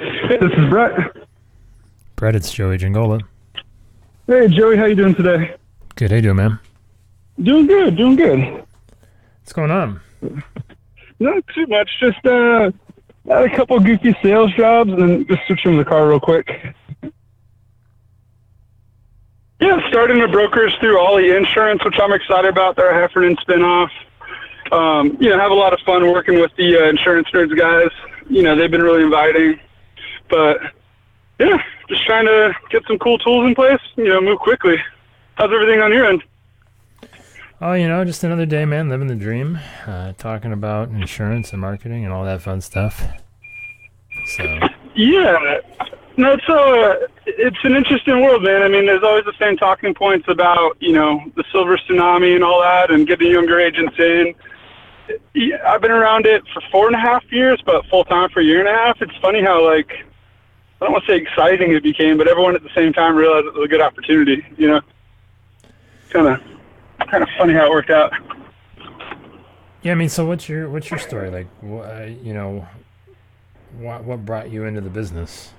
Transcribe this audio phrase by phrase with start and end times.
[0.00, 1.14] Hey, this is Brett.
[2.16, 3.20] Brett, it's Joey Jangola.
[4.26, 5.54] Hey, Joey, how you doing today?
[5.94, 6.10] Good.
[6.10, 6.58] How you doing, man?
[7.42, 8.38] Doing good, doing good.
[9.40, 10.00] What's going on?
[11.18, 11.90] Not too much.
[12.00, 12.70] Just uh,
[13.28, 16.74] had a couple goofy sales jobs, and then just switching the car real quick.
[19.60, 22.76] Yeah, starting a brokerage through Ollie Insurance, which I'm excited about.
[22.76, 23.90] They're a Heffernan spinoff.
[24.72, 27.90] Um, you know, have a lot of fun working with the uh, insurance nerds guys.
[28.30, 29.60] You know, they've been really inviting.
[30.30, 30.60] But
[31.38, 33.80] yeah, just trying to get some cool tools in place.
[33.96, 34.76] You know, move quickly.
[35.34, 36.22] How's everything on your end?
[37.62, 41.60] Oh, you know, just another day, man, living the dream, uh, talking about insurance and
[41.60, 43.02] marketing and all that fun stuff.
[44.24, 44.44] So,
[44.94, 45.60] Yeah,
[46.16, 48.62] no, it's uh, it's an interesting world, man.
[48.62, 52.44] I mean, there's always the same talking points about you know the silver tsunami and
[52.44, 54.34] all that, and getting younger agents in.
[55.66, 58.44] I've been around it for four and a half years, but full time for a
[58.44, 59.02] year and a half.
[59.02, 60.06] It's funny how like
[60.80, 63.46] I don't want to say exciting it became, but everyone at the same time realized
[63.46, 64.44] it was a good opportunity.
[64.56, 64.80] You know,
[66.08, 66.40] kind of
[67.10, 68.12] kind of funny how it worked out.
[69.82, 71.48] yeah, I mean, so what's your what's your story like?
[71.62, 72.66] Uh, you know,
[73.78, 75.52] what what brought you into the business?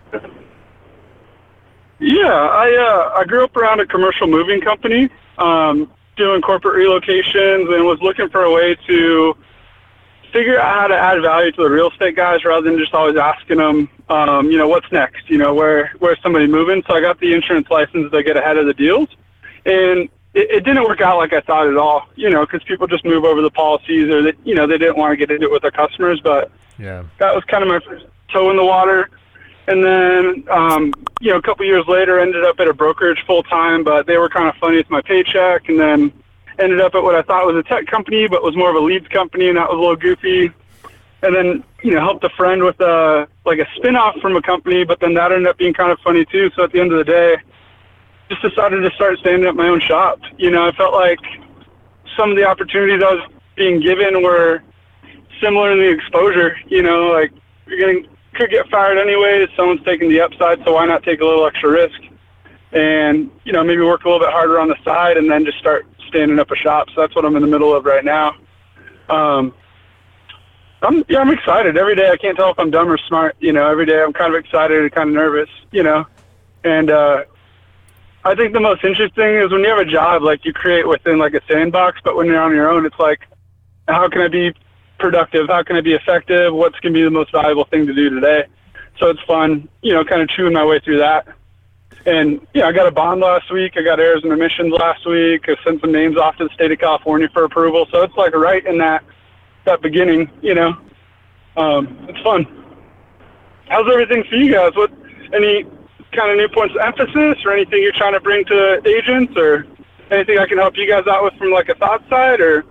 [2.00, 7.72] Yeah, I uh, I grew up around a commercial moving company, um, doing corporate relocations,
[7.76, 9.38] and was looking for a way to
[10.32, 13.16] figure out how to add value to the real estate guys rather than just always
[13.18, 15.30] asking them, um, you know, what's next?
[15.30, 16.84] You know, where where's somebody moving?
[16.88, 19.10] So I got the insurance license to get ahead of the deals,
[19.66, 22.08] and it, it didn't work out like I thought at all.
[22.16, 24.98] You know, because people just move over the policies, or that you know they didn't
[24.98, 27.04] want to get into it with their customers, but Yeah.
[27.20, 29.10] that was kind of my first toe in the water.
[29.68, 33.44] And then, um, you know, a couple years later, ended up at a brokerage full
[33.44, 35.70] time, but they were kind of funny with my paycheck.
[35.70, 36.12] And then
[36.60, 38.80] ended up at what I thought was a tech company, but was more of a
[38.80, 40.52] leads company, and that was a little goofy.
[41.24, 44.42] And then, you know, helped a friend with a like a spin off from a
[44.42, 46.50] company, but then that ended up being kind of funny too.
[46.56, 47.38] So at the end of the day,
[48.30, 50.20] just decided to start standing up my own shop.
[50.38, 51.20] You know, I felt like
[52.18, 54.64] some of the opportunities I was being given were
[55.42, 56.58] similar in the exposure.
[56.68, 57.32] You know, like
[57.68, 59.46] you're getting could get fired anyway.
[59.56, 62.00] Someone's taking the upside, so why not take a little extra risk?
[62.74, 65.58] And you know, maybe work a little bit harder on the side, and then just
[65.58, 66.88] start standing up a shop.
[66.94, 68.36] So that's what I'm in the middle of right now.
[69.10, 69.54] Um,
[70.82, 72.10] I'm yeah, I'm excited every day.
[72.10, 73.36] I can't tell if I'm dumb or smart.
[73.40, 75.50] You know, every day I'm kind of excited and kind of nervous.
[75.72, 76.06] You know,
[76.64, 77.24] and uh,
[78.24, 81.18] I think the most interesting is when you have a job like you create within
[81.18, 83.22] like a sandbox, but when you're on your own, it's like,
[83.88, 84.54] how can I be
[85.00, 85.48] productive?
[85.48, 86.54] How can I be effective?
[86.54, 88.46] What's going to be the most valuable thing to do today?
[89.00, 91.28] So it's fun, you know, kind of chewing my way through that.
[92.06, 93.74] And yeah, I got a bond last week.
[93.76, 95.48] I got errors and omissions last week.
[95.48, 97.88] I sent some names off to the state of California for approval.
[97.92, 99.04] So it's like right in that
[99.66, 100.76] that beginning, you know.
[101.58, 102.48] Um, it's fun.
[103.68, 104.72] How's everything for you guys?
[104.76, 104.92] What
[105.34, 105.64] any
[106.12, 109.66] kind of new points of emphasis or anything you're trying to bring to agents or
[110.10, 112.66] anything I can help you guys out with from like a thought side or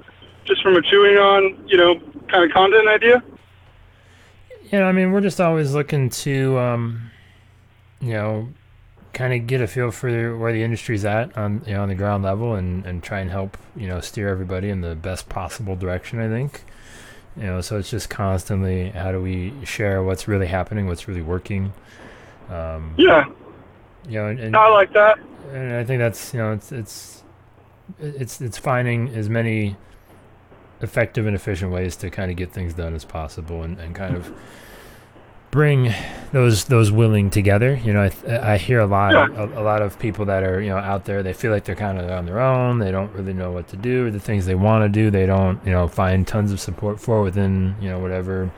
[0.44, 1.98] just from a chewing on, you know,
[2.28, 3.22] kind of content idea?
[4.70, 7.10] Yeah, I mean, we're just always looking to, um,
[8.00, 8.48] you know,
[9.12, 11.94] kind of get a feel for where the industry's at on you know on the
[11.94, 15.76] ground level, and and try and help you know steer everybody in the best possible
[15.76, 16.20] direction.
[16.20, 16.64] I think,
[17.36, 21.22] you know, so it's just constantly how do we share what's really happening, what's really
[21.22, 21.72] working.
[22.48, 23.26] Um, Yeah,
[24.08, 25.18] you know, and, and I like that.
[25.52, 27.22] and I think that's you know it's it's
[27.98, 29.76] it's it's finding as many
[30.82, 34.16] effective and efficient ways to kind of get things done as possible and, and kind
[34.16, 34.32] of
[35.50, 35.92] bring
[36.32, 37.74] those those willing together.
[37.82, 40.70] You know i, I hear a lot a, a lot of people that are you
[40.70, 42.78] know out there they feel like they're kind of on their own.
[42.78, 45.10] They don't really know what to do or the things they want to do.
[45.10, 48.50] They don't you know find tons of support for within you know whatever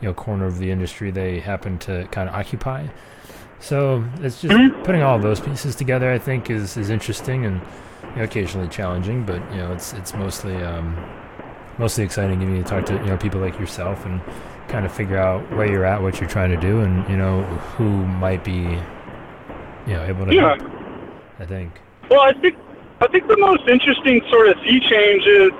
[0.00, 2.86] you know corner of the industry they happen to kind of occupy.
[3.60, 4.54] So it's just
[4.84, 6.10] putting all of those pieces together.
[6.12, 7.60] I think is is interesting and
[8.10, 10.96] you know, occasionally challenging, but you know it's it's mostly um,
[11.78, 14.20] mostly exciting getting to talk to you know people like yourself and
[14.68, 17.42] kind of figure out where you're at, what you're trying to do, and you know
[17.76, 18.78] who might be
[19.86, 20.56] you know able to Yeah.
[20.56, 20.70] help.
[21.40, 21.72] I think.
[22.10, 22.56] Well, I think
[23.00, 25.50] I think the most interesting sort of sea change is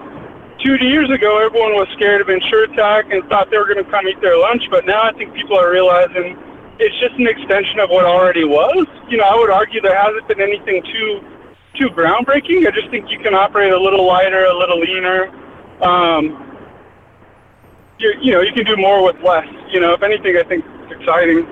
[0.63, 4.07] two years ago everyone was scared of insurtech and thought they were going to come
[4.09, 6.37] eat their lunch, but now I think people are realizing
[6.81, 8.87] it's just an extension of what already was.
[9.09, 11.21] You know, I would argue there hasn't been anything too
[11.75, 12.67] too groundbreaking.
[12.67, 15.31] I just think you can operate a little lighter, a little leaner.
[15.81, 16.45] Um,
[17.99, 19.47] you, you know, you can do more with less.
[19.71, 21.47] You know, if anything, I think it's exciting.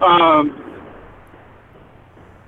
[0.00, 0.56] Um,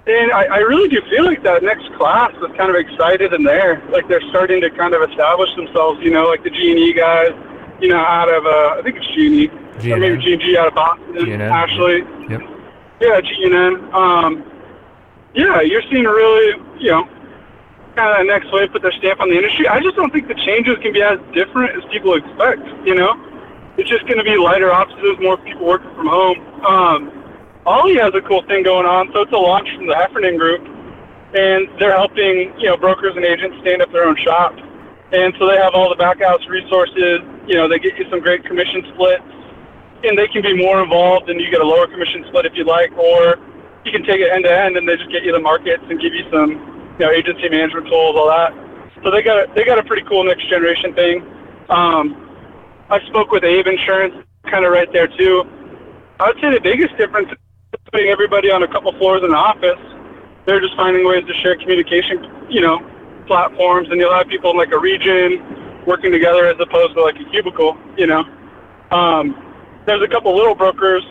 [0.07, 3.45] and I, I really do feel like that next class is kind of excited in
[3.45, 3.83] there.
[3.91, 7.31] Like they're starting to kind of establish themselves, you know, like the G&E guys,
[7.81, 11.15] you know, out of, uh, I think it's G&E, Or maybe G&G out of Boston.
[11.15, 11.99] GNN, Ashley.
[12.29, 12.41] Yep.
[13.01, 13.93] Yeah, GNN.
[13.93, 14.45] Um,
[15.35, 17.09] yeah, you're seeing really, you know,
[17.95, 19.69] kind of next wave put their stamp on the industry.
[19.69, 22.63] I just don't think the changes can be as different as people expect.
[22.85, 23.15] You know,
[23.79, 26.39] it's just going to be lighter offices, more people working from home.
[26.65, 27.23] Um,
[27.65, 29.11] Ollie has a cool thing going on.
[29.13, 30.61] So it's a launch from the Heffernan Group,
[31.35, 34.55] and they're helping you know brokers and agents stand up their own shop.
[35.13, 37.21] And so they have all the backhouse resources.
[37.47, 39.25] You know, they get you some great commission splits,
[40.05, 42.65] and they can be more involved, and you get a lower commission split if you
[42.65, 43.37] like, or
[43.85, 46.01] you can take it end to end, and they just get you the markets and
[46.01, 46.51] give you some,
[46.99, 48.55] you know, agency management tools, all that.
[49.05, 51.27] So they got a, they got a pretty cool next generation thing.
[51.69, 52.22] Um,
[52.93, 54.15] I spoke with Abe Insurance,
[54.51, 55.45] kind of right there too.
[56.21, 57.39] I would say the biggest difference is
[57.91, 59.81] putting everybody on a couple floors in the office.
[60.45, 62.85] They're just finding ways to share communication, you know,
[63.27, 65.41] platforms, and you'll have people in like a region
[65.87, 68.29] working together as opposed to like a cubicle, you know.
[68.91, 69.41] Um,
[69.87, 71.03] there's a couple little brokers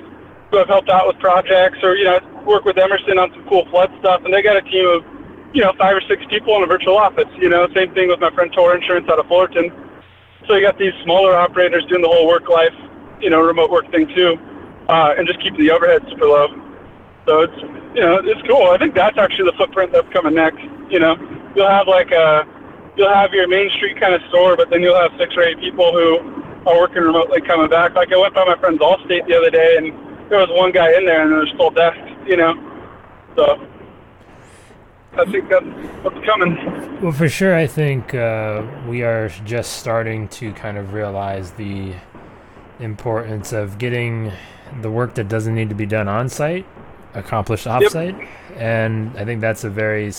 [0.51, 3.65] who have helped out with projects or, you know, work with Emerson on some cool
[3.71, 5.03] flood stuff, and they got a team of,
[5.51, 7.25] you know, five or six people in a virtual office.
[7.39, 9.71] You know, same thing with my friend Tor Insurance out of Fullerton.
[10.47, 12.73] So you got these smaller operators doing the whole work life,
[13.19, 14.37] you know, remote work thing too,
[14.89, 16.47] uh, and just keep the overhead super low.
[17.25, 17.61] So it's,
[17.95, 18.71] you know, it's cool.
[18.71, 20.61] I think that's actually the footprint that's coming next.
[20.89, 21.15] You know,
[21.55, 22.45] you'll have like a,
[22.97, 25.59] you'll have your main street kind of store, but then you'll have six or eight
[25.59, 26.19] people who
[26.67, 27.93] are working remotely coming back.
[27.93, 29.93] Like I went by my friend's Allstate the other day, and
[30.29, 31.99] there was one guy in there, and there's full desk.
[32.25, 32.53] You know,
[33.35, 33.67] so
[35.13, 35.65] I think that's
[36.03, 37.01] what's coming.
[37.01, 41.93] Well, for sure, I think uh, we are just starting to kind of realize the
[42.79, 44.31] importance of getting
[44.81, 46.65] the work that doesn't need to be done on site
[47.13, 48.29] accomplished off-site, yep.
[48.55, 50.11] and I think that's a very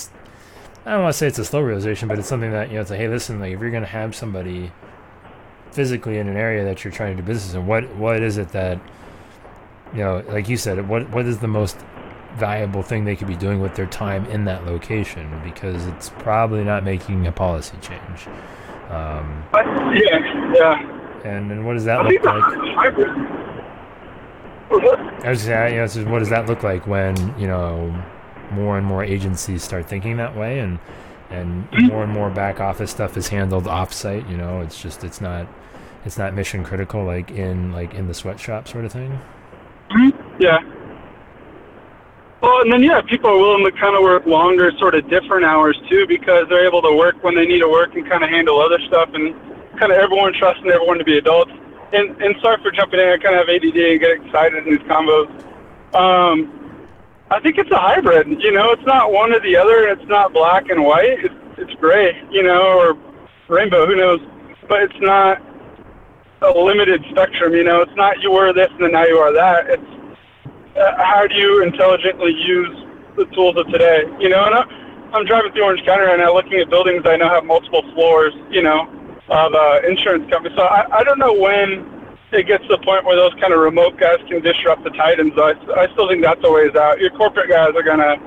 [0.85, 2.81] I don't want to say it's a slow realization, but it's something that you know
[2.81, 4.71] it's like, hey, listen, like if you're going to have somebody
[5.71, 8.49] physically in an area that you're trying to do business in, what what is it
[8.49, 8.79] that
[9.93, 11.77] you know, like you said, what what is the most
[12.35, 15.41] valuable thing they could be doing with their time in that location?
[15.43, 18.27] Because it's probably not making a policy change.
[18.89, 20.99] Um, yeah, yeah.
[21.23, 22.43] And and what does that I look like?
[25.25, 27.95] I was saying, you know, so what does that look like when you know
[28.51, 30.79] more and more agencies start thinking that way, and
[31.29, 31.87] and mm-hmm.
[31.87, 34.29] more and more back office stuff is handled offsite.
[34.29, 35.47] You know, it's just it's not
[36.05, 39.19] it's not mission critical like in like in the sweatshop sort of thing.
[39.91, 40.41] Mm-hmm.
[40.41, 40.59] Yeah.
[42.43, 45.45] Well, and then yeah, people are willing to kind of work longer, sort of different
[45.45, 48.29] hours too, because they're able to work when they need to work and kind of
[48.29, 49.33] handle other stuff, and
[49.79, 51.53] kind of everyone trusting everyone to be adults
[51.93, 53.07] and, and sorry for jumping in.
[53.07, 55.31] I kind of have ADD and get excited in these combos.
[55.95, 56.89] Um,
[57.31, 58.27] I think it's a hybrid.
[58.27, 59.87] You know, it's not one or the other.
[59.87, 61.23] It's not black and white.
[61.23, 62.21] It's it's gray.
[62.29, 62.97] You know, or
[63.47, 63.85] rainbow.
[63.87, 64.19] Who knows?
[64.67, 65.41] But it's not
[66.41, 67.53] a limited spectrum.
[67.53, 69.69] You know, it's not you were this and then now you are that.
[69.69, 69.92] It's
[70.75, 72.75] uh, how do you intelligently use
[73.15, 74.03] the tools of today?
[74.19, 74.63] You know, and I,
[75.13, 78.33] I'm driving through Orange County right now, looking at buildings I know have multiple floors.
[78.49, 78.89] You know,
[79.29, 80.57] of uh, insurance companies.
[80.57, 81.89] So I, I don't know when
[82.31, 85.33] it gets to the point where those kind of remote guys can disrupt the Titans.
[85.37, 86.99] I, I still think that's a ways out.
[86.99, 88.17] Your corporate guys are going to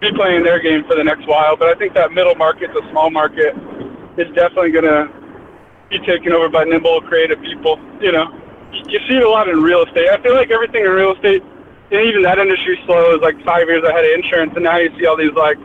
[0.00, 2.82] be playing their game for the next while, but I think that middle market, the
[2.90, 3.54] small market,
[4.16, 5.10] is definitely going to
[5.90, 7.78] be taken over by nimble, creative people.
[8.00, 8.32] You know,
[8.72, 10.08] you see it a lot in real estate.
[10.08, 11.42] I feel like everything in real estate,
[11.90, 14.90] and even that industry slow is like five years ahead of insurance, and now you
[14.98, 15.58] see all these like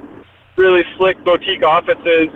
[0.56, 2.30] really slick boutique offices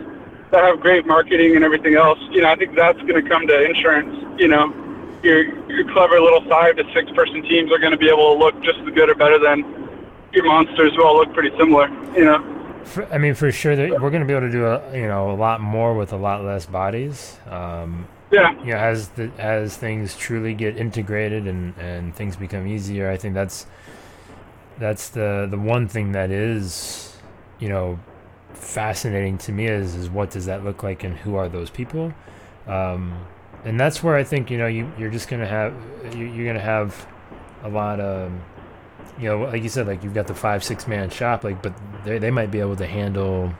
[0.51, 3.47] that have great marketing and everything else, you know, I think that's going to come
[3.47, 4.15] to insurance.
[4.39, 4.73] You know,
[5.23, 8.39] your your clever little five to six person teams are going to be able to
[8.39, 9.63] look just as good or better than
[10.33, 11.87] your monsters who all look pretty similar.
[12.13, 12.53] You know.
[12.85, 15.07] For, I mean, for sure, that we're going to be able to do a you
[15.07, 17.37] know a lot more with a lot less bodies.
[17.49, 18.51] Um, yeah.
[18.63, 23.33] Know, as the as things truly get integrated and and things become easier, I think
[23.33, 23.65] that's
[24.77, 27.15] that's the the one thing that is
[27.59, 27.99] you know
[28.53, 32.13] fascinating to me is is what does that look like and who are those people
[32.67, 33.25] um,
[33.63, 35.73] and that's where I think you know you you're just gonna have
[36.15, 37.07] you're gonna have
[37.63, 38.31] a lot of
[39.19, 41.73] you know like you said like you've got the five six man shop like but
[42.03, 43.51] they they might be able to handle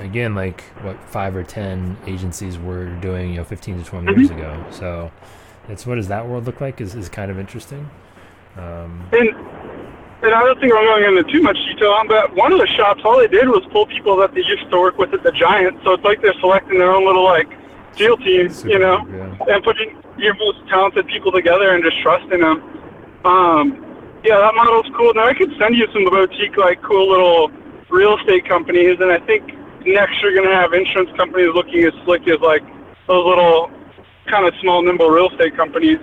[0.00, 4.20] again like what five or ten agencies were doing you know 15 to 20 mm-hmm.
[4.20, 5.10] years ago so
[5.68, 7.88] it's what does that world look like is, is kind of interesting
[8.56, 9.30] um, and
[10.24, 12.66] and I don't think I'm going into too much detail on, but one of the
[12.66, 15.32] shops, all they did was pull people that they used to work with at the
[15.32, 15.78] Giant.
[15.84, 17.46] So it's like they're selecting their own little like
[17.94, 19.54] deal team, Super, you know, yeah.
[19.54, 22.62] and putting your most talented people together and just trusting them.
[23.26, 25.12] Um, yeah, that model's cool.
[25.12, 27.50] Now I could send you some boutique, like cool little
[27.90, 29.52] real estate companies, and I think
[29.86, 32.62] next you're gonna have insurance companies looking as slick as like
[33.06, 33.70] those little
[34.26, 35.98] kind of small, nimble real estate companies.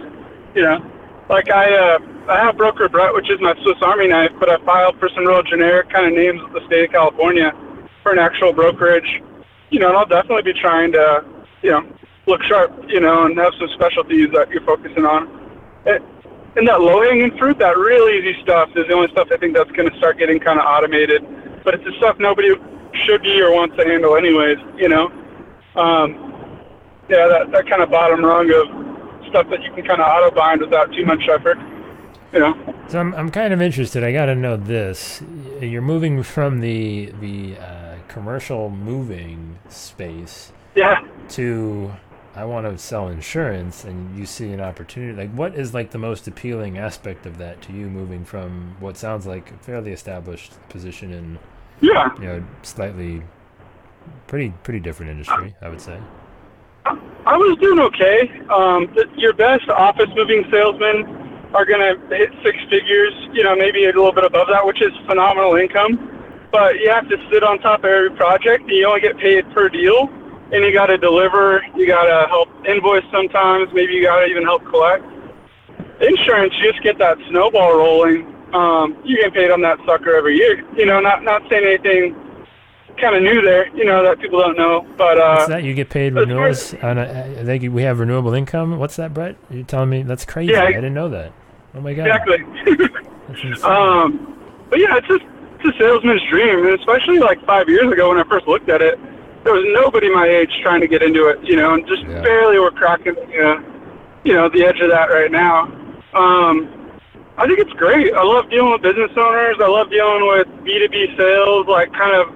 [0.54, 0.92] You know,
[1.30, 4.64] like I uh, I have broker Brett, which is my Swiss Army knife, but I
[4.66, 7.52] filed for some real generic kind of names with the state of California
[8.04, 9.22] for an actual brokerage.
[9.70, 11.26] You know, and I'll definitely be trying to,
[11.62, 11.88] you know,
[12.28, 15.28] look sharp, you know, and have some specialties that you're focusing on.
[15.86, 16.04] It,
[16.58, 19.72] and that low-hanging fruit, that real easy stuff, is the only stuff I think that's
[19.72, 21.24] going to start getting kind of automated.
[21.64, 22.52] But it's the stuff nobody
[23.06, 25.08] should be or wants to handle anyways, you know.
[25.76, 26.60] Um,
[27.10, 30.34] yeah, that, that kind of bottom rung of stuff that you can kind of auto
[30.36, 31.58] bind without too much effort,
[32.34, 32.76] you know.
[32.88, 34.04] So I'm, I'm kind of interested.
[34.04, 35.22] I got to know this.
[35.62, 41.06] You're moving from the the uh, commercial moving space Yeah.
[41.30, 41.92] to
[42.34, 45.14] I want to sell insurance, and you see an opportunity.
[45.18, 47.88] Like, what is like the most appealing aspect of that to you?
[47.90, 51.40] Moving from what sounds like a fairly established position in
[51.82, 52.10] Yeah.
[52.16, 53.24] you know slightly
[54.28, 56.00] pretty pretty different industry, I would say.
[56.86, 58.30] I was doing okay.
[58.50, 61.06] Um, your best office moving salesmen
[61.54, 64.82] are going to hit six figures, you know, maybe a little bit above that, which
[64.82, 66.08] is phenomenal income.
[66.52, 69.50] But you have to sit on top of every project, and you only get paid
[69.54, 70.10] per deal.
[70.52, 71.64] And you got to deliver.
[71.76, 73.70] You got to help invoice sometimes.
[73.74, 75.06] Maybe you got to even help collect.
[76.02, 78.36] Insurance, you just get that snowball rolling.
[78.54, 80.64] Um, you get paid on that sucker every year.
[80.76, 82.16] You know, not not saying anything
[83.00, 83.68] kind of new there.
[83.76, 85.64] You know that people don't know, but uh, What's that?
[85.64, 88.78] You get paid as far renewals on a, I think we have renewable income.
[88.78, 89.38] What's that, Brett?
[89.50, 90.52] You're telling me that's crazy.
[90.54, 90.64] Yeah.
[90.64, 91.32] I didn't know that.
[91.76, 92.08] Oh my god.
[92.08, 92.38] exactly.
[93.64, 94.38] Um,
[94.70, 95.24] but yeah, it's just
[95.64, 98.82] it's a salesman's dream, and especially like five years ago when I first looked at
[98.82, 99.00] it,
[99.44, 102.22] there was nobody my age trying to get into it, you know, and just Yeah.
[102.22, 103.62] barely were cracking, uh,
[104.26, 105.72] you know, the edge of that right now.
[106.14, 106.68] Um,
[107.42, 108.14] I think it's great.
[108.14, 109.58] I love dealing with business owners.
[109.60, 112.30] I love dealing with B2B sales, like kind of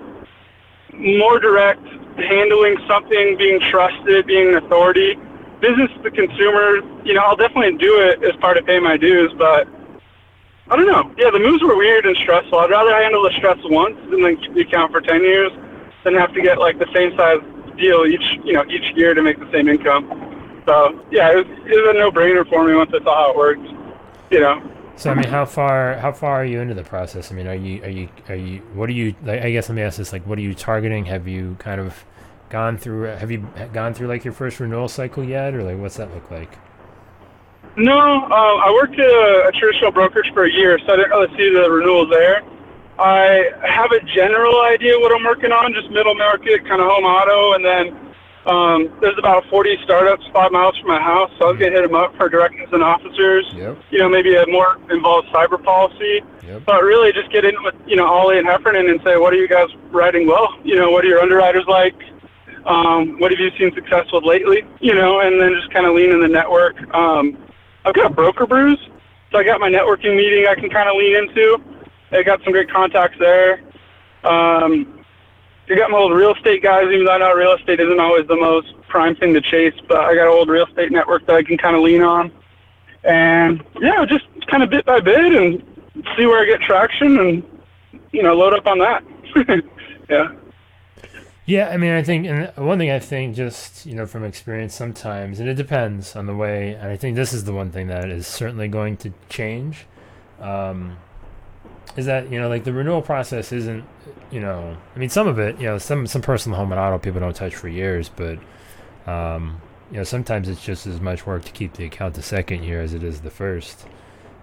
[0.97, 1.85] more direct,
[2.17, 5.13] handling something, being trusted, being an authority.
[5.62, 9.31] Business to consumer, you know, I'll definitely do it as part of paying my dues,
[9.38, 9.67] but
[10.71, 11.13] I don't know.
[11.19, 12.57] Yeah, the moves were weird and stressful.
[12.57, 15.51] I'd rather handle the stress once than then keep the account for 10 years
[16.03, 17.41] than have to get like the same size
[17.77, 20.09] deal each, you know, each year to make the same income.
[20.65, 23.38] So yeah, it was, it was a no-brainer for me once I saw how it
[23.38, 23.67] worked.
[24.31, 27.31] You know, So I mean, how far how far are you into the process?
[27.31, 29.13] I mean, are you are you are you what are you?
[29.23, 31.05] Like, I guess let me ask this: like, what are you targeting?
[31.05, 32.05] Have you kind of
[32.49, 33.03] gone through?
[33.03, 36.31] Have you gone through like your first renewal cycle yet, or like what's that look
[36.31, 36.57] like?
[37.77, 41.11] No, um, I worked at a, a traditional brokerage for a year, so I didn't
[41.11, 42.41] really see the renewals there.
[42.97, 47.03] I have a general idea what I'm working on, just middle market, kind of home
[47.03, 48.04] auto, and then
[48.45, 51.79] um, there's about 40 startups five miles from my house, so I was going to
[51.79, 53.45] hit them up for directors and officers.
[53.55, 53.77] Yep.
[53.89, 56.21] You know, maybe a more involved cyber policy.
[56.45, 56.63] Yep.
[56.65, 59.37] But really, just get in with you know Ollie and Heffernan and say, what are
[59.37, 60.49] you guys writing well?
[60.63, 61.95] You know, what are your underwriters like?
[62.65, 64.63] Um, what have you seen success with lately?
[64.79, 66.75] You know, and then just kind of lean in the network.
[66.93, 67.37] Um,
[67.83, 68.79] I've got broker brews,
[69.31, 71.61] so I got my networking meeting I can kind of lean into.
[72.11, 73.61] I got some great contacts there.
[74.23, 75.04] Um,
[75.69, 78.27] I got my old real estate guys, even though I know real estate isn't always
[78.27, 81.36] the most prime thing to chase, but I got an old real estate network that
[81.36, 82.31] I can kind of lean on.
[83.03, 85.63] And yeah, just kind of bit by bit and
[86.15, 87.43] see where I get traction and,
[88.12, 89.03] you know, load up on that.
[90.10, 90.31] yeah.
[91.48, 94.74] Yeah, I mean, I think, and one thing I think, just you know, from experience,
[94.74, 96.74] sometimes, and it depends on the way.
[96.74, 99.86] And I think this is the one thing that is certainly going to change.
[100.39, 100.98] Um,
[101.97, 103.83] is that you know, like the renewal process isn't,
[104.31, 106.97] you know, I mean, some of it, you know, some some personal home and auto
[106.97, 108.37] people don't touch for years, but
[109.07, 109.61] um,
[109.91, 112.81] you know, sometimes it's just as much work to keep the account the second year
[112.81, 113.85] as it is the first.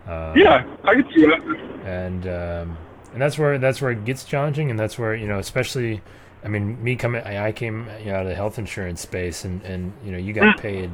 [0.06, 1.40] Um, Yeah, I can see that.
[1.84, 2.78] and um,
[3.12, 6.00] and that's where that's where it gets challenging, and that's where you know, especially,
[6.44, 9.44] I mean, me coming, I, I came you know, out of the health insurance space,
[9.44, 10.90] and and you know, you got paid,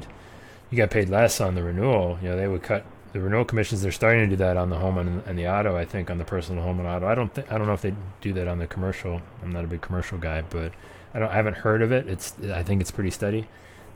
[0.71, 2.19] you got paid less on the renewal.
[2.23, 3.83] You know, they would cut the renewal commissions.
[3.83, 5.77] They're starting to do that on the home and, and the auto.
[5.77, 7.07] I think on the personal home and auto.
[7.07, 9.21] I don't think I don't know if they do that on the commercial.
[9.43, 10.73] I'm not a big commercial guy, but
[11.15, 12.09] I don't I haven't heard of it.
[12.09, 13.47] It's I think it's pretty steady.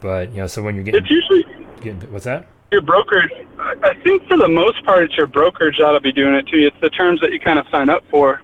[0.01, 1.45] But you know, so when you're getting, It's usually
[1.81, 2.47] getting what's that?
[2.71, 3.31] your brokerage.
[3.59, 6.57] I I think for the most part, it's your brokerage that'll be doing it to
[6.57, 6.69] you.
[6.69, 8.41] It's the terms that you kind of sign up for.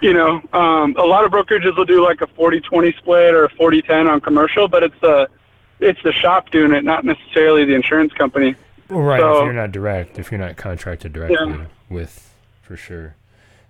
[0.00, 3.48] You know, um, a lot of brokerages will do like a 40-20 split or a
[3.50, 5.28] 40-10 on commercial, but it's the
[5.78, 8.56] it's the shop doing it, not necessarily the insurance company.
[8.92, 9.20] Well, right.
[9.20, 12.32] So- if you're not direct, if you're not contracted directly with,
[12.62, 13.14] for sure.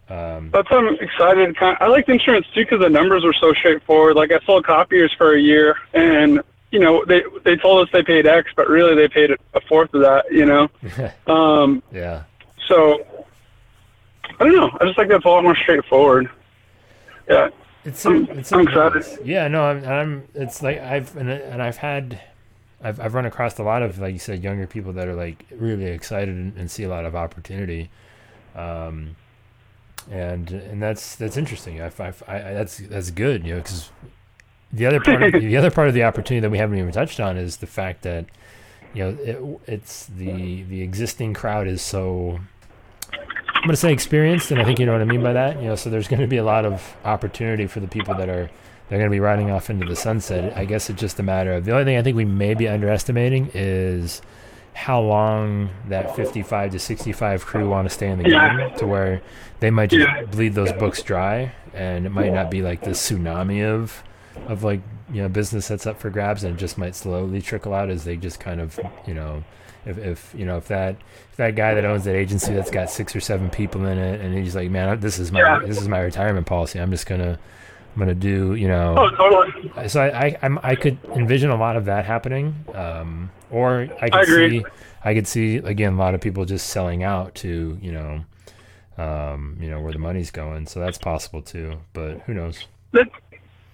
[0.08, 1.56] Um, That's I'm excited.
[1.60, 4.16] I liked insurance too because the numbers were so straightforward.
[4.16, 8.02] Like I sold copiers for a year, and you know they they told us they
[8.02, 10.24] paid X, but really they paid a fourth of that.
[10.30, 10.68] You know,
[11.32, 12.24] um, yeah.
[12.66, 13.06] so
[14.40, 14.76] I don't know.
[14.80, 16.28] I just think that's a lot more straightforward.
[17.28, 17.48] Yeah.
[17.84, 19.04] It's I'm- it's I'm excited.
[19.24, 20.28] Yeah, no, I'm, I'm.
[20.34, 22.20] It's like I've and, and I've had,
[22.82, 25.44] I've I've run across a lot of like you said younger people that are like
[25.50, 27.90] really excited and, and see a lot of opportunity,
[28.54, 29.16] um,
[30.10, 31.80] and and that's that's interesting.
[31.80, 33.90] I, I, I that's that's good, you know, because
[34.72, 37.20] the other part of, the other part of the opportunity that we haven't even touched
[37.20, 38.26] on is the fact that
[38.94, 42.40] you know it, it's the the existing crowd is so
[43.62, 45.62] I'm going to say experienced, and I think you know what I mean by that.
[45.62, 48.28] You know, so there's going to be a lot of opportunity for the people that
[48.28, 48.50] are
[48.88, 50.57] they're going to be riding off into the sunset.
[50.57, 52.66] I guess it's just a matter of the only thing I think we may be
[52.66, 54.21] underestimating is
[54.75, 59.23] how long that 55 to 65 crew want to stay in the game to where
[59.61, 63.64] they might just bleed those books dry and it might not be like this tsunami
[63.64, 64.02] of
[64.49, 64.81] of like
[65.12, 68.04] you know business that's up for grabs and it just might slowly trickle out as
[68.04, 69.45] they just kind of you know
[69.84, 70.96] if, if you know if that
[71.30, 74.20] if that guy that owns that agency that's got six or seven people in it
[74.20, 75.60] and he's like man this is my yeah.
[75.64, 76.78] this is my retirement policy.
[76.78, 77.38] I'm just gonna
[77.94, 78.94] i'm gonna do you know.
[78.96, 79.88] Oh, totally.
[79.88, 84.08] so i i I'm, i could envision a lot of that happening um or i
[84.08, 84.64] could I see
[85.04, 88.24] i could see again a lot of people just selling out to you know
[88.98, 90.66] um you know where the money's going.
[90.66, 92.66] So that's possible too but who knows?
[92.92, 93.08] That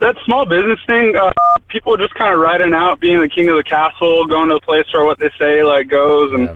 [0.00, 1.32] that small business thing, uh,
[1.68, 4.60] people just kind of riding out, being the king of the castle, going to a
[4.60, 6.54] place where what they say like goes, and yeah.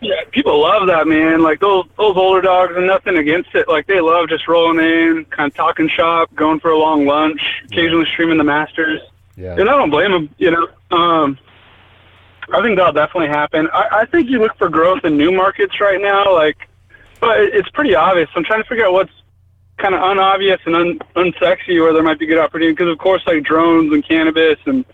[0.00, 1.42] yeah, people love that man.
[1.42, 3.68] Like those those older dogs, and nothing against it.
[3.68, 7.40] Like they love just rolling in, kind of talking shop, going for a long lunch,
[7.66, 9.00] occasionally streaming the Masters.
[9.36, 10.34] Yeah, and I don't blame them.
[10.38, 11.38] You know, um,
[12.52, 13.68] I think that'll definitely happen.
[13.72, 16.68] I, I think you look for growth in new markets right now, like,
[17.20, 18.28] but it's pretty obvious.
[18.34, 19.12] I'm trying to figure out what's
[19.78, 23.22] kind of unobvious and un, unsexy where there might be good opportunity because of course
[23.26, 24.84] like drones and cannabis and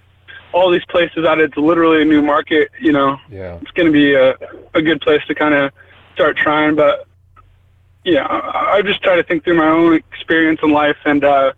[0.52, 3.18] all these places out it's literally a new market you know?
[3.28, 3.58] Yeah.
[3.60, 4.34] It's going to be a,
[4.74, 5.72] a good place to kind of
[6.14, 7.06] start trying but
[8.04, 11.52] yeah I, I just try to think through my own experience in life and uh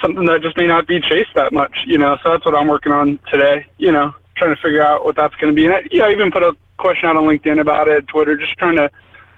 [0.00, 2.16] something that just may not be chased that much you know?
[2.22, 4.14] So that's what i'm working on today you know?
[4.36, 5.66] Trying to figure out what that's going to be.
[5.66, 8.56] And I, yeah I even put a question out on linkedin about it twitter just
[8.58, 8.90] trying to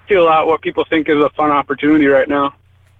[0.07, 2.55] feel out what people think is a fun opportunity right now.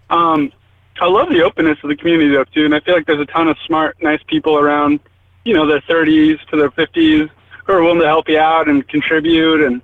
[0.09, 0.51] Um,
[0.99, 3.25] I love the openness of the community though too, and I feel like there's a
[3.25, 4.99] ton of smart, nice people around,
[5.45, 7.29] you know, their 30s to their 50s
[7.65, 9.61] who are willing to help you out and contribute.
[9.61, 9.81] And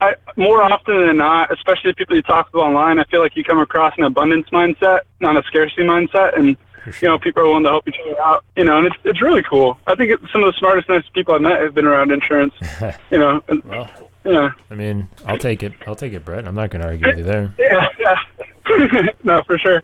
[0.00, 3.36] I, more often than not, especially the people you talk to online, I feel like
[3.36, 6.56] you come across an abundance mindset, not a scarcity mindset, and
[7.00, 8.44] you know, people are willing to help each other out.
[8.56, 9.78] You know, and it's it's really cool.
[9.86, 12.54] I think it's some of the smartest, nice people I've met have been around insurance.
[13.10, 14.50] you know, well, yeah.
[14.70, 15.72] I mean, I'll take it.
[15.86, 16.46] I'll take it, Brett.
[16.46, 17.54] I'm not going to argue with you there.
[17.58, 19.06] Yeah, yeah.
[19.24, 19.82] no, for sure.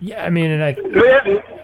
[0.00, 0.76] Yeah, I mean, and I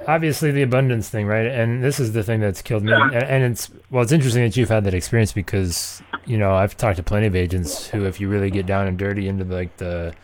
[0.07, 1.47] obviously the abundance thing, right?
[1.47, 2.93] And this is the thing that's killed me.
[2.93, 6.77] And, and it's well, it's interesting that you've had that experience because you know I've
[6.77, 9.77] talked to plenty of agents who, if you really get down and dirty into like
[9.77, 10.15] the,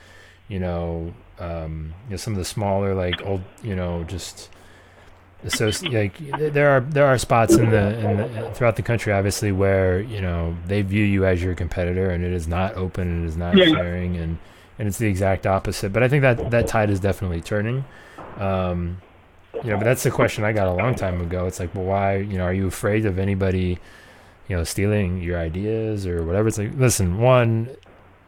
[0.49, 4.51] you know, um, you know, some of the smaller like old, you know, just
[5.49, 9.53] so like there are there are spots in the, in the throughout the country obviously
[9.53, 13.25] where you know they view you as your competitor and it is not open and
[13.25, 13.67] it is not yeah.
[13.67, 14.39] sharing and
[14.79, 15.93] and it's the exact opposite.
[15.93, 17.85] But i think that that tide is definitely turning.
[18.39, 19.01] Um
[19.65, 21.47] you know but that's the question i got a long time ago.
[21.47, 23.79] It's like well why you know are you afraid of anybody
[24.49, 26.49] you know stealing your ideas or whatever?
[26.49, 27.71] It's like listen one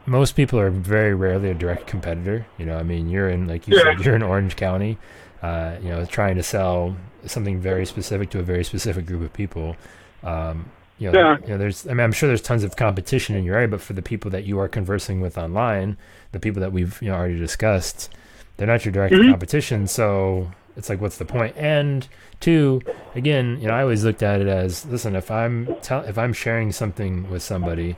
[0.05, 2.47] most people are very rarely a direct competitor.
[2.57, 3.83] You know i mean you're in like you yeah.
[3.83, 4.97] said you're in orange county
[5.41, 9.33] uh, you know, trying to sell something very specific to a very specific group of
[9.33, 9.75] people.
[10.23, 11.37] Um, you know, yeah.
[11.41, 13.81] you know, there's, I mean, I'm sure there's tons of competition in your area, but
[13.81, 15.97] for the people that you are conversing with online,
[16.33, 18.09] the people that we've you know already discussed,
[18.57, 19.31] they're not your direct mm-hmm.
[19.31, 19.87] competition.
[19.87, 21.55] So it's like, what's the point?
[21.57, 22.07] And
[22.39, 22.81] two,
[23.15, 26.33] again, you know, I always looked at it as, listen, if I'm tell, if I'm
[26.33, 27.95] sharing something with somebody,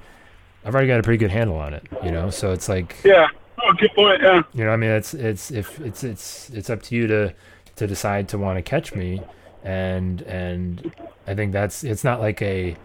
[0.64, 2.30] I've already got a pretty good handle on it, you know.
[2.30, 3.28] So it's like, yeah,
[3.64, 4.22] oh, good point.
[4.22, 7.34] Yeah, you know, I mean, it's it's if it's it's it's up to you to
[7.82, 9.22] to decide to want to catch me.
[9.64, 10.94] And and
[11.28, 12.76] I think that's it's not like a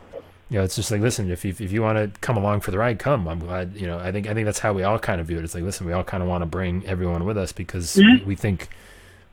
[0.48, 2.70] you know it's just like listen if you if you want to come along for
[2.70, 3.28] the ride come.
[3.28, 5.38] I'm glad you know I think I think that's how we all kind of view
[5.38, 5.44] it.
[5.44, 8.26] It's like listen we all kind of want to bring everyone with us because mm-hmm.
[8.26, 8.68] we think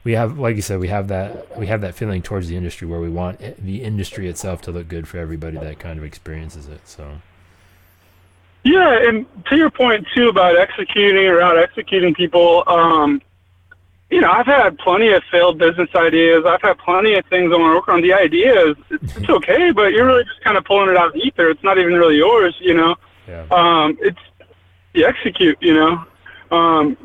[0.04, 2.88] we have like you said we have that we have that feeling towards the industry
[2.88, 6.68] where we want the industry itself to look good for everybody that kind of experiences
[6.68, 7.20] it so.
[8.64, 13.22] Yeah and to your point too about executing or out executing people um
[14.14, 16.44] you know, I've had plenty of failed business ideas.
[16.46, 18.04] I've had plenty of things I want to work on.
[18.04, 21.14] The ideas, it's, it's okay, but you're really just kind of pulling it out of
[21.14, 21.50] the ether.
[21.50, 22.96] It's not even really yours, you know.
[23.28, 23.48] Yeah.
[23.50, 24.20] Um, it's
[24.94, 26.06] you execute, you know.
[26.52, 26.96] Um,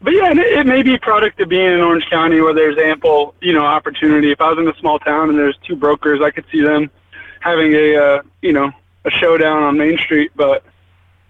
[0.00, 3.36] but yeah, it, it may be product of being in Orange County where there's ample,
[3.40, 4.32] you know, opportunity.
[4.32, 6.90] If I was in a small town and there's two brokers, I could see them
[7.38, 8.72] having a, uh, you know,
[9.04, 10.32] a showdown on Main Street.
[10.34, 10.64] But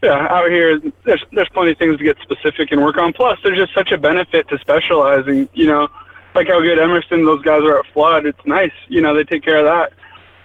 [0.02, 3.12] yeah, out here, there's there's plenty of things to get specific and work on.
[3.12, 5.48] Plus, there's just such a benefit to specializing.
[5.54, 5.88] You know,
[6.34, 8.26] like how good Emerson, those guys are at flood.
[8.26, 8.72] It's nice.
[8.88, 9.92] You know, they take care of that.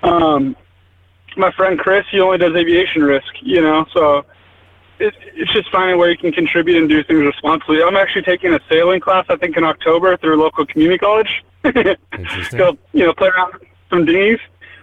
[0.07, 0.55] Um,
[1.37, 4.25] my friend Chris, he only does aviation risk, you know, so
[4.99, 7.81] it, it's just finding where you can contribute and do things responsibly.
[7.81, 11.43] I'm actually taking a sailing class, I think, in October through a local community college.
[11.63, 14.39] Go, you know, play around with some dinghies.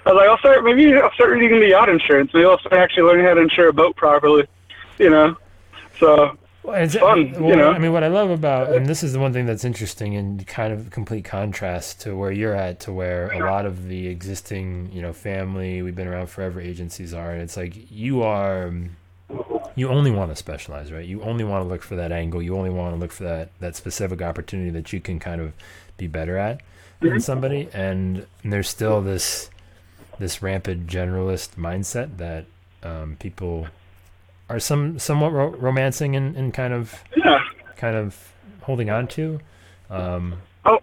[0.06, 2.30] I was like, I'll start, maybe I'll start reading the yacht insurance.
[2.34, 4.46] Maybe I'll start actually learning how to insure a boat properly,
[4.98, 5.37] you know.
[5.98, 7.72] So it's fun, you know?
[7.72, 10.46] I mean, what I love about, and this is the one thing that's interesting and
[10.46, 14.90] kind of complete contrast to where you're at, to where a lot of the existing,
[14.92, 18.96] you know, family, we've been around forever agencies are, and it's like you are, um,
[19.74, 21.07] you only want to specialize, right?
[21.07, 22.42] You only want to look for that angle.
[22.42, 25.52] You only want to look for that that specific opportunity that you can kind of
[25.96, 26.62] be better at
[27.00, 29.50] than somebody, and there's still this
[30.18, 32.46] this rampant generalist mindset that
[32.83, 33.66] um, people
[34.48, 37.40] are some somewhat ro- romancing and, and kind of yeah,
[37.76, 39.40] kind of holding on to.
[39.90, 40.80] Um, Oh.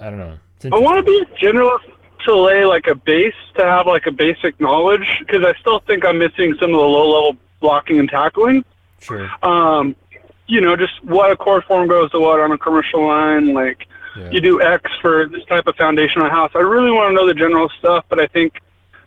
[0.00, 0.38] I don't know.
[0.72, 1.90] I want to be a generalist
[2.24, 6.04] to lay like a base to have like a basic knowledge because I still think
[6.04, 8.64] I'm missing some of the low level blocking and tackling.
[9.00, 9.30] Sure.
[9.42, 9.94] Um,
[10.48, 14.30] you know, just what ACORD form goes to what on a commercial line, like Yeah.
[14.30, 16.50] you do X for this type of foundation on a house.
[16.54, 18.60] I really want to know the general stuff, but I think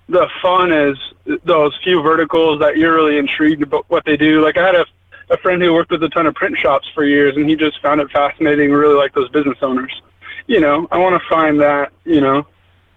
[0.09, 0.97] the fun is
[1.43, 4.43] those few verticals that you're really intrigued about what they do.
[4.43, 4.85] Like I had a,
[5.29, 7.81] a friend who worked with a ton of print shops for years, and he just
[7.81, 8.71] found it fascinating.
[8.71, 10.01] Really like those business owners.
[10.47, 11.91] You know, I want to find that.
[12.05, 12.47] You know,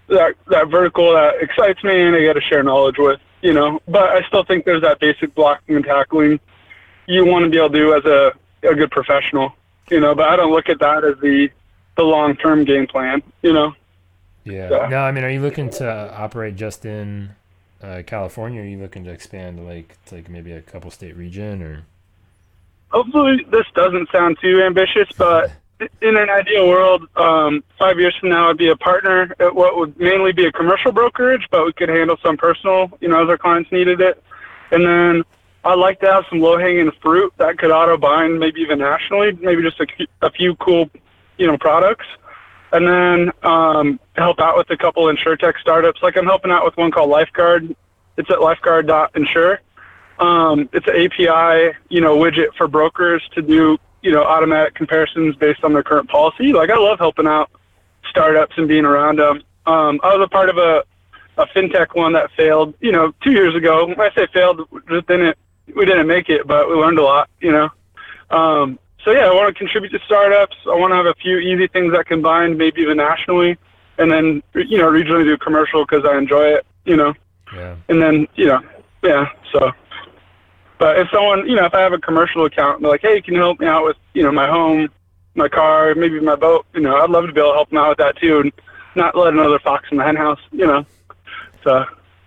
[0.08, 3.20] that that vertical that excites me, and I got to share knowledge with.
[3.42, 6.40] You know, but I still think there's that basic blocking and tackling
[7.06, 8.32] you want to be able to do as a
[8.68, 9.54] a good professional.
[9.90, 11.50] You know, but I don't look at that as the
[11.96, 13.22] the long term game plan.
[13.42, 13.74] You know.
[14.44, 14.68] Yeah.
[14.70, 14.88] Yeah.
[14.88, 17.30] No, I mean, are you looking to operate just in
[17.82, 18.60] uh, California?
[18.60, 21.62] Or are you looking to expand to like to like maybe a couple state region
[21.62, 21.84] or?
[22.92, 25.50] hopefully this doesn't sound too ambitious, but
[26.02, 29.76] in an ideal world, um, five years from now, I'd be a partner at what
[29.76, 33.28] would mainly be a commercial brokerage, but we could handle some personal, you know, as
[33.28, 34.22] our clients needed it.
[34.70, 35.24] And then
[35.64, 39.80] I'd like to have some low-hanging fruit that could auto-bind, maybe even nationally, maybe just
[39.80, 40.88] a, few- a few cool,
[41.38, 42.06] you know, products.
[42.72, 46.02] And then um, help out with a couple insurtech startups.
[46.02, 47.74] Like I'm helping out with one called Lifeguard.
[48.16, 49.60] It's at lifeguard.insure
[50.22, 55.34] um, it's an API, you know, widget for brokers to do, you know, automatic comparisons
[55.36, 56.52] based on their current policy.
[56.52, 57.50] Like I love helping out
[58.08, 59.42] startups and being around them.
[59.66, 60.84] Um, I was a part of a,
[61.38, 63.86] a fintech one that failed, you know, two years ago.
[63.86, 65.36] When I say failed, just didn't
[65.74, 67.70] we didn't make it, but we learned a lot, you know.
[68.30, 70.56] Um, so yeah, I want to contribute to startups.
[70.66, 73.58] I want to have a few easy things that combine, maybe even nationally,
[73.98, 77.14] and then you know regionally do commercial because I enjoy it, you know
[77.54, 77.76] Yeah.
[77.88, 78.60] and then you know,
[79.02, 79.26] yeah.
[79.52, 79.72] So,
[80.78, 83.20] but if someone, you know, if I have a commercial account, and they're like, hey,
[83.20, 84.88] can you help me out with, you know, my home,
[85.34, 87.78] my car, maybe my boat, you know, I'd love to be able to help them
[87.78, 88.52] out with that too, and
[88.94, 90.84] not let another fox in the hen house, you know.
[91.64, 91.84] So,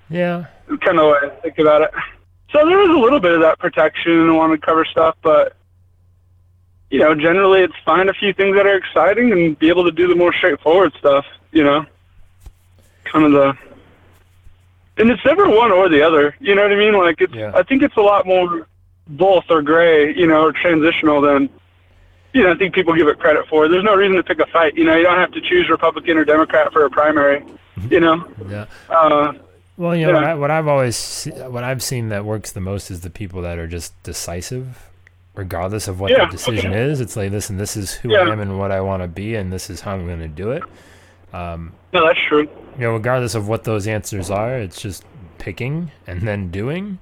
[0.10, 0.46] Yeah.
[0.82, 1.92] kind of way I think about it.
[2.52, 5.16] So there is a little bit of that protection and I want to cover stuff,
[5.22, 5.54] but
[6.92, 9.92] you know, generally it's find a few things that are exciting and be able to
[9.92, 11.86] do the more straightforward stuff, you know.
[13.06, 13.58] Kind of the
[14.98, 16.36] and it's never one or the other.
[16.40, 16.94] You know what I mean?
[16.98, 17.52] Like it's Yeah.
[17.54, 18.68] I think it's a lot more
[19.08, 21.50] both or gray, you know, or transitional than
[22.34, 23.70] you know, I think people give it credit for.
[23.70, 24.76] There's no reason to pick a fight.
[24.76, 27.42] You know, you don't have to choose Republican or Democrat for a primary.
[27.90, 28.66] You know, Yeah.
[28.90, 29.34] uh,
[29.78, 32.60] Well, you know, what, I, what I've always, se- what I've seen that works the
[32.62, 34.90] most is the people that are just decisive,
[35.36, 37.02] regardless of what Yeah, the decision is.
[37.02, 38.20] It's like, listen, this is who Yeah.
[38.20, 40.28] I am and what I want to be, and this is how I'm going to
[40.28, 40.64] do it.
[41.34, 42.42] Um, no, that's true.
[42.78, 45.04] you know, regardless of what those answers are, it's just
[45.38, 47.00] picking and then doing.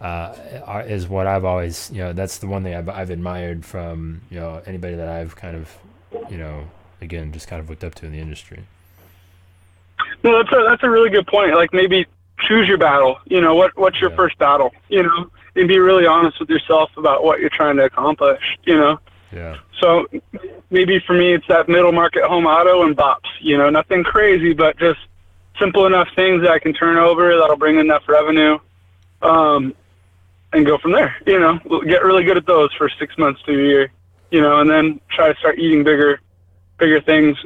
[0.00, 4.22] Uh, is what I've always, you know, that's the one thing I've, I've admired from,
[4.30, 5.76] you know, anybody that I've kind of,
[6.30, 6.64] you know,
[7.02, 8.64] again, just kind of looked up to in the industry.
[10.24, 11.54] No, that's a that's a really good point.
[11.54, 12.06] Like maybe
[12.46, 13.18] choose your battle.
[13.26, 14.16] You know, what what's your Yeah.
[14.16, 14.72] first battle?
[14.88, 18.40] You know, and be really honest with yourself about what you're trying to accomplish.
[18.64, 18.98] You know,
[19.32, 19.56] Yeah.
[19.80, 20.06] so
[20.70, 23.28] maybe for me it's that middle market home auto and bops.
[23.40, 25.00] You know, nothing crazy, but just
[25.58, 28.58] simple enough things that I can turn over that'll bring enough revenue,
[29.22, 29.74] um,
[30.52, 31.16] and go from there.
[31.26, 33.92] You know, get really good at those for six months to a year.
[34.30, 36.20] You know, and then try to start eating bigger,
[36.78, 37.36] bigger things.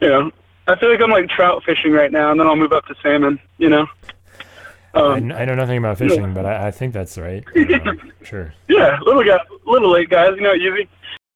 [0.00, 0.30] You know,
[0.68, 2.94] I feel like I'm like trout fishing right now, and then I'll move up to
[3.02, 3.38] salmon.
[3.58, 3.86] You know.
[4.94, 7.42] I, Um, I know nothing about fishing, but I, I think that's right.
[7.56, 8.52] Uh, sure.
[8.68, 10.86] yeah, little guy, little late guys, you know, easy.